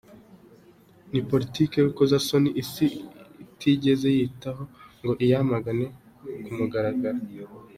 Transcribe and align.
Ni 1.11 1.21
politiki 1.29 1.73
y’urukozasoni 1.75 2.49
isi 2.61 2.85
itigeze 3.43 4.07
yitaho 4.17 4.63
ngo 5.01 5.13
iyamagane 5.25 5.85
ku 6.43 6.51
mugaragaro. 6.57 7.19